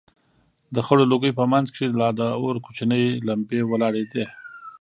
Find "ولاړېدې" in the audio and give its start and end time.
3.65-4.25